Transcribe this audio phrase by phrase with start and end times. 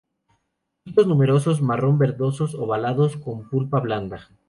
[0.83, 4.29] Frutos numerosos, marrón verdosos, ovalados, con pulpa blanda.